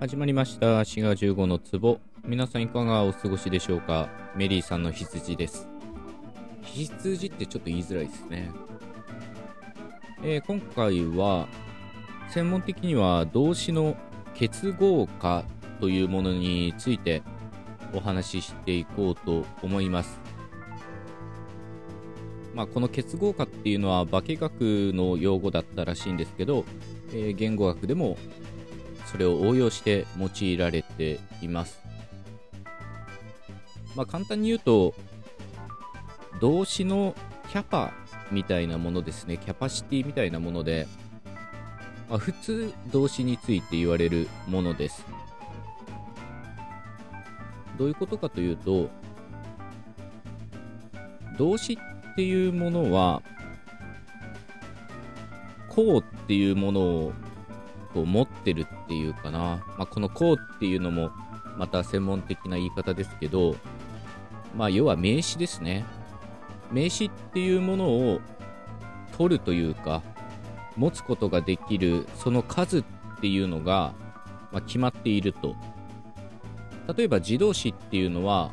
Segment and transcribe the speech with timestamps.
[0.00, 0.82] 始まりました。
[0.86, 2.00] 滋賀15の壺。
[2.24, 4.08] 皆さんいかがお過ごしでしょうか？
[4.34, 5.68] メリーさんの羊です。
[6.62, 8.50] 羊ってちょっと言いづらいですね、
[10.22, 11.48] えー、今回は
[12.30, 13.94] 専門的には動詞の
[14.32, 15.44] 結合化
[15.82, 17.22] というものについて
[17.92, 20.18] お話ししていこうと思います。
[22.54, 26.64] まあ、この結合化っていうのは化学の用語だったらしいんですけど、
[27.12, 28.16] えー、言語学でも
[29.10, 31.80] それを応用して用いられています。
[33.96, 34.94] まあ、簡単に言うと、
[36.40, 37.16] 動詞の
[37.50, 37.92] キャパ
[38.30, 40.86] みたいなものですね、キャパシティみたいなもので、
[42.08, 45.04] まあ、普通動詞について言われるものです。
[47.76, 48.90] どういうことかというと、
[51.36, 51.78] 動詞
[52.12, 53.22] っていうものは、
[55.68, 57.12] こうっていうものを
[57.92, 61.10] こう持ってるっていうかな、まあ、このこうっていうのも
[61.56, 63.56] また専門的な言い方ですけど、
[64.56, 65.84] まあ、要は名詞ですね。
[66.72, 68.20] 名詞っていうものを
[69.16, 70.02] 取るというか、
[70.76, 72.84] 持つことができるその数っ
[73.20, 73.92] ていうのが、
[74.52, 75.54] まあ、決まっていると。
[76.96, 78.50] 例えば自動詞っていうのは、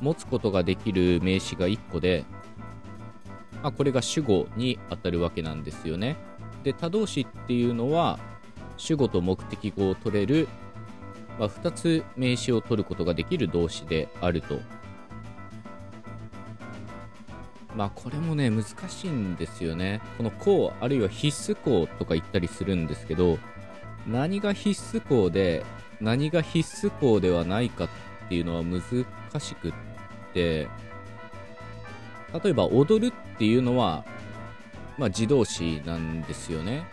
[0.00, 2.24] 持つことができる名詞が1個で、
[3.62, 6.16] まあ、これが主語に当たるわけなんですよね。
[6.66, 8.18] で他動詞っていうのは
[8.76, 10.48] 主語と目的語を取れる、
[11.38, 14.58] まあ、2つ名詞を取ることができる動詞であると。
[17.76, 20.00] まあこれもね難しいんですよね。
[20.16, 23.38] この項あるいは必須項とか言ったりするんですけど
[24.04, 25.64] 何が必須項で
[26.00, 27.88] 何が必須項ではないかっ
[28.28, 28.82] ていうのは難
[29.38, 29.72] しくっ
[30.34, 30.68] て
[32.42, 34.04] 例えば踊るっていうのは
[34.98, 36.84] まあ、自動詞なんですよね。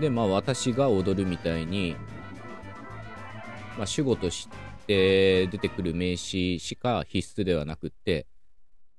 [0.00, 1.94] で、まあ、私が踊るみたいに、
[3.76, 4.48] まあ、主語とし
[4.86, 8.26] て出てくる名詞しか必須ではなくって、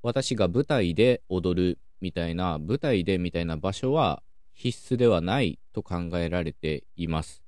[0.01, 7.43] 私が舞台で踊るみたいな、舞台でみたいな場所は必須ではないと考えられています。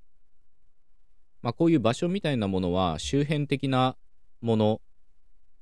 [1.41, 3.95] まあ、こういう場所みたいなものは周辺的な
[4.41, 4.81] もの、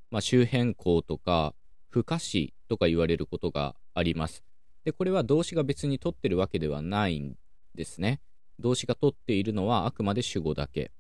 [0.09, 1.53] まあ、周辺校とか
[1.94, 4.44] 不可視とか言われることがあります。
[4.84, 7.36] で、これは動詞が別に取ってるわけではないん
[7.76, 8.20] ですね。
[8.58, 10.92] 動詞が取っているのはあくまで主語だけ。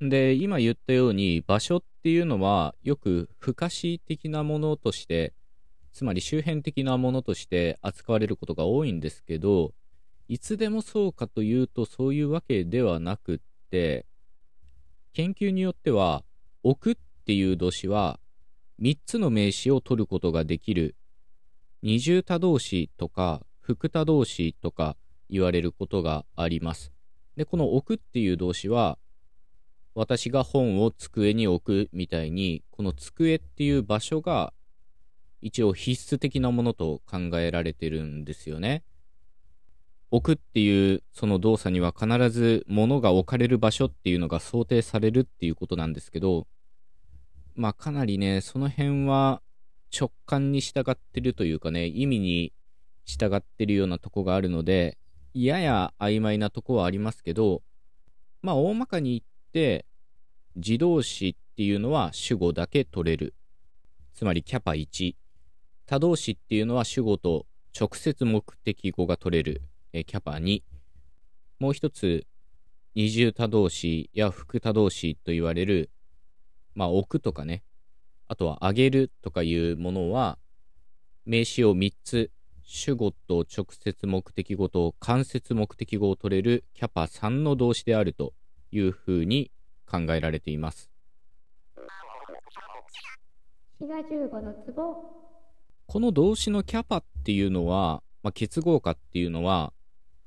[0.00, 5.34] で、今言ったように場所っていうのはよく不可視的なものとして、
[5.92, 9.74] つまり周辺的なものとして扱われることが多いんですけど、
[10.26, 13.38] いつでもそうかというとそういうわけではなくっ
[13.68, 14.06] て、
[15.12, 16.24] 研究によっては、
[16.62, 18.18] 置くっていう動詞は
[18.80, 20.96] 3つの名詞を取ることができる
[21.82, 24.96] 二重多動詞とか副多動詞とか
[25.28, 26.92] 言われることがあります。
[27.36, 28.98] で、この置くっていう動詞は
[29.94, 34.52] 私が本を机に置くみたいにこの机っていう場所が
[35.40, 38.84] 一応必須的なものと考えられてるんですよね。
[40.10, 46.46] 置くっていうその動作には必ず物が置かれる場所っていうのが想定されるっていうことなんですけど
[47.54, 49.42] まあかなりね、その辺は
[49.94, 52.52] 直感に従ってるというかね、意味に
[53.04, 54.98] 従ってるようなとこがあるので、
[55.34, 57.62] やや曖昧なとこはありますけど、
[58.42, 59.86] まあ大まかに言って、
[60.56, 63.34] 自動詞っていうのは主語だけ取れる。
[64.14, 65.14] つまりキャパ1。
[65.86, 67.46] 他動詞っていうのは主語と
[67.78, 69.62] 直接目的語が取れる。
[69.92, 70.62] えキャパ2。
[71.58, 72.26] もう一つ、
[72.94, 75.90] 二重多動詞や副多動詞と言われる
[76.74, 77.62] まあ、置くとかね、
[78.28, 80.38] あとは上げるとかいうものは、
[81.24, 82.30] 名詞を3つ、
[82.62, 88.32] 主語と直接目的語と間接目的語を取れるキャパ3の動詞であると
[88.70, 89.50] いうふうに
[89.86, 90.90] 考えられています。
[95.86, 99.72] この動詞のキャパっていうのは、まあ、結合化っていうのは、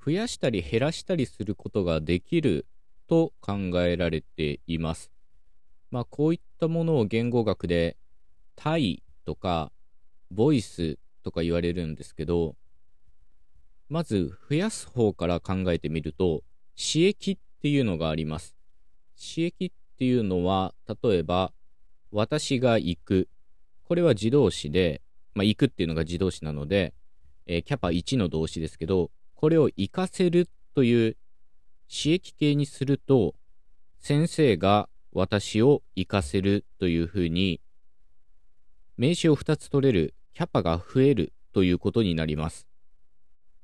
[0.05, 2.67] 増やしたり減らしたりすることができる
[3.07, 5.14] と考えられています。
[5.95, 7.95] まあ、こういったものを言語学で、
[8.57, 9.71] タイとか、
[10.29, 12.57] ボイスとか言われるんですけど、
[13.87, 16.43] まず増やす方から考えてみると、
[16.75, 18.57] 刺激っていうのがあります。
[19.17, 21.53] 刺激っていうのは、例えば、
[22.11, 23.29] 私が行く。
[23.85, 25.01] これは自動詞で、
[25.33, 26.93] まあ、行くっていうのが自動詞なので、
[27.45, 31.15] えー、キャパ1の動詞ですけど、これを行かせるという
[31.87, 33.33] 刺激形にすると、
[34.01, 37.61] 先生が私を行かせるというふうに、
[38.97, 42.67] 名詞を2つ取れるキャパが増えるということになります。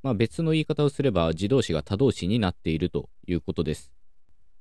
[0.01, 3.91] まあ、別の言い方をすれば自動詞が他動詞になっているということです。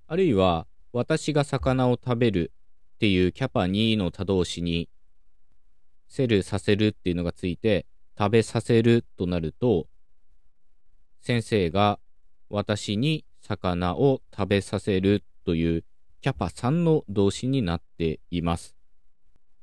[0.08, 2.52] あるいは、私が魚を食べる
[2.96, 4.88] っていうキャパ2の他動詞に、
[6.08, 7.86] セルさせるっていうのがついて、
[8.18, 9.86] 食べさせるとなると、
[11.20, 12.00] 先生が
[12.48, 15.84] 私に魚を食べさせるという
[16.20, 18.76] キャパ3の動詞になっています。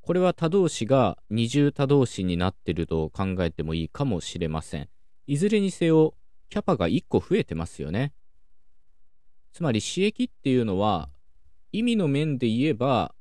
[0.01, 4.89] これは他動詞が二重他動詞になってると考えてもいいかもしれません。
[5.27, 6.15] いずれにせよ、
[6.49, 8.13] キャパが1個増えてますよね。
[9.53, 11.09] つまり、刺激っていうのは、
[11.71, 13.13] 意味の面で言えば、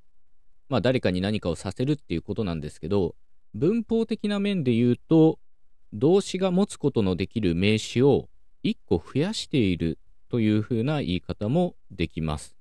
[0.69, 3.17] まあ誰かに何かをさせるっていうことなんですけど、
[3.53, 5.39] 文法的な面で言うと、
[5.93, 8.29] 動詞が持つことのできる名詞を
[8.65, 9.99] 1個増やしている
[10.29, 12.56] というふうな言い方もできます。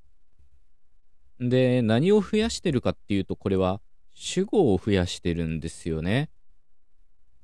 [1.40, 3.82] で、何を増やしてるかっていうと、これは
[4.14, 6.30] 主語を増やしてるんですよね。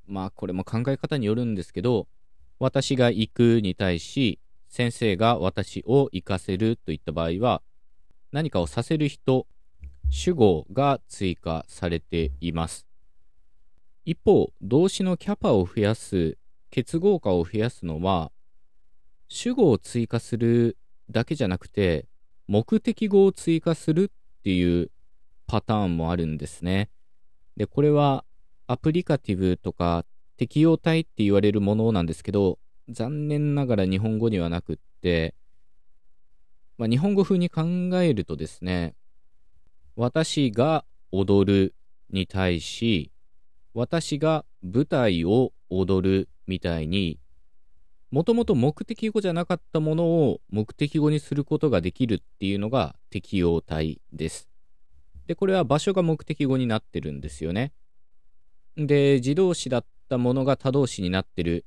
[0.06, 2.08] まあ、これも考え方によるんですけど、
[2.58, 7.62] 私が行くに対し、先生が私を行かせるといった場合は、
[8.32, 9.46] 何かをさせる人、
[10.08, 12.86] 主語が追加されています。
[14.04, 16.38] 一方、動詞のキャパを増やす、
[16.70, 18.32] 結合化を増やすのは、
[19.28, 20.78] 主語を追加する
[21.10, 22.06] だけじゃなくて、
[22.52, 24.90] 目的語を追加するっていう
[25.46, 26.90] パターンもあるんですね。
[27.56, 28.26] で、これは
[28.66, 30.04] アプリカティブとか
[30.36, 32.58] 適用体って言われるものなんですけど、
[32.90, 35.34] 残念ながら日本語にはなくって、
[36.76, 37.62] まあ、日本語風に考
[38.02, 38.96] えるとですね、
[39.96, 41.74] 私が踊る
[42.10, 43.12] に対し、
[43.72, 47.18] 私が舞台を踊るみたいに
[48.12, 54.50] もともと目的語じゃなかったものを目的語にすることができるっていうのが適用体です。
[55.26, 57.72] で、これは場所が目的語になってるんですよね。
[58.76, 61.64] で、自動詞だったものが他動詞になってる。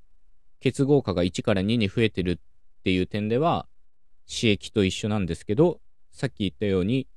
[0.59, 2.37] 結合化が1から2に増えてるっ
[2.83, 3.67] ていう点では、
[4.27, 5.81] 刺激と一緒なんですけど、
[6.11, 7.07] さっき言ったように、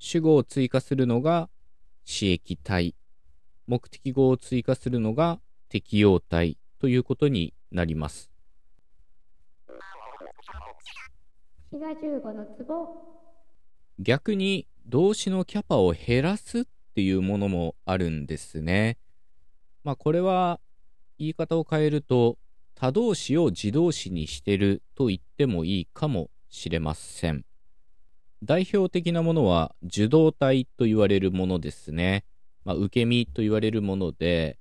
[0.00, 1.48] 主語を追加するのが
[2.04, 2.96] 刺激体。
[3.68, 8.31] 目的語を追加するのが適用体ということになります。
[11.72, 12.86] 15のツボ
[13.98, 16.64] 逆に動詞のキャパを減らすっ
[16.94, 18.98] ていうものもあるんですね。
[19.82, 20.60] まあこれは
[21.18, 22.36] 言い方を変えると
[22.74, 27.44] 他動詞を自動詞にしてると言ってもいいかもしれません。
[28.42, 32.24] 代表的なものは受動体と言われるものですね。
[32.64, 34.58] まあ、受け身と言われるもので、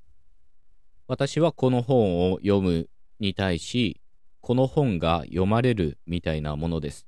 [1.07, 4.00] 私はこの本を読むに対し、
[4.41, 7.07] この本が読まれるみたいなものです。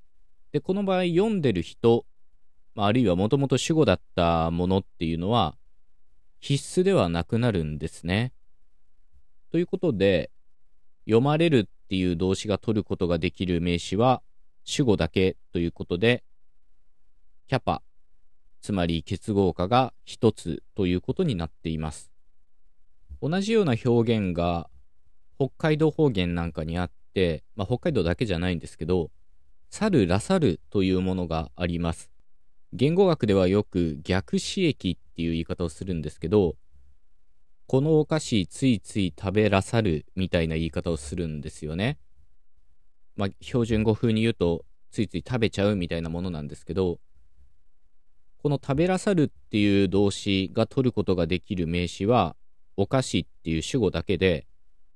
[0.51, 2.06] で、この場合読んでる人、
[2.75, 5.56] あるいはもともと主語だったものっていうのは
[6.39, 8.33] 必須ではなくなるんですね。
[9.51, 10.31] ということで、
[11.06, 14.21] 読まれるっていう動詞が取ることができる名詞は
[14.63, 16.24] 主語だけということで、
[17.47, 17.81] キャパ、
[18.62, 22.12] つまり結合化が一つということになっています。
[23.21, 24.69] 同じような表現が
[25.38, 26.91] 北海道方言なんかにあっ、
[27.56, 29.12] まあ、北海道だけじゃないんですけど、
[29.69, 32.12] 去るらさるというものがあります。
[32.74, 36.56] 言語学ではよく逆刺激っていう言い方をするんですけど、
[37.68, 41.98] このお菓子ついつい食べらさるみたいな言い方をするんですよね。
[43.15, 47.00] まあ、標準語風に言うと、ついつい食べちゃうみたいなものなんですけど、
[48.38, 52.36] この食べらさるっていう動詞が取ることができる名詞は、
[52.75, 54.46] お菓子っていう主語だけで、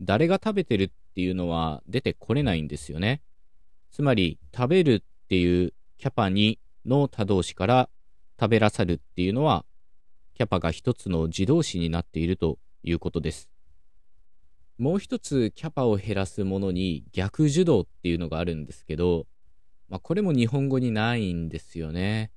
[0.01, 3.23] 誰が食べてるっていうのは出てこれないんですよね。
[3.89, 7.89] つまり、食べるっていうキャパ2の他動詞から
[8.39, 9.65] 食べらさるっていうのは、
[10.35, 13.49] キャパが一つの自動詞になっているということです。
[14.77, 19.25] もう一つキャパを減らすものに逆受動っていうのがあるんですけど、
[19.89, 22.29] まあ、これも日本語にないんですよね。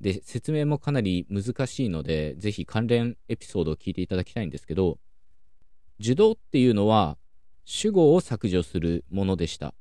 [0.00, 5.00] で、説明もかなり難しいので、ぜひ関連エピソードを聞いていただきたいんですけど、
[5.98, 7.18] 受動っていうのは
[7.64, 9.74] 主語を削除するものでした。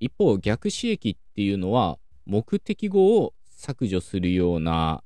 [0.00, 5.02] 一方、逆刺激っていうのは目的語を削除するような、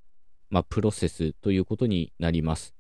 [0.51, 2.75] まあ、プロセスということになります。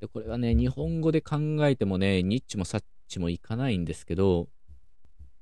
[0.00, 4.48] でこれはね、日本語で考えてもね、ニッチもサッチもいかないんですけど、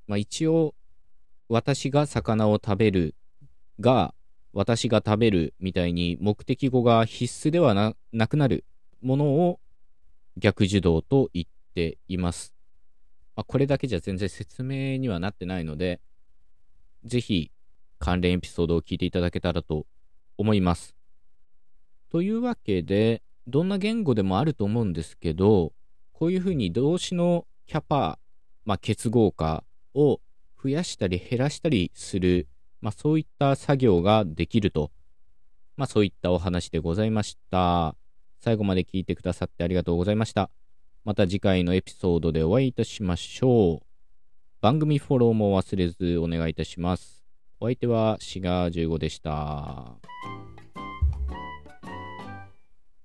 [0.06, 0.74] まあ、一応、
[1.48, 3.14] 私が魚を食べる
[3.80, 4.14] が、
[4.52, 8.64] 私が食べるみたいに目的語が必須ではなくなる
[9.02, 9.60] ものを
[10.36, 12.57] 逆受動と言っています。
[13.38, 16.00] まあ、これだけじゃ全然説明にはなってないので、
[17.04, 17.52] ぜひ
[18.00, 19.86] 関連エピソードを聞いていただけたらと
[20.36, 20.96] 思います。
[22.10, 25.72] というわけで、どんな言語でもあると思うんですけど、
[26.12, 28.18] こういうふうに動詞のキャパ、
[28.64, 29.62] まあ、結合化
[29.94, 30.20] を
[30.60, 32.48] 増やしたり減らしたりする、
[32.80, 34.90] まあ、そういった作業ができると、
[35.76, 37.94] まあ、そういったお話でございました。
[38.40, 40.50] 最後まで聞いてくださってありがとうございました。
[41.08, 43.86] また次回のエピソードでお会いいたしましょう。
[44.60, 47.24] 番組フォローも忘れずお願いいたします。
[47.60, 49.30] お相手はシガー15でした。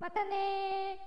[0.01, 1.00] またね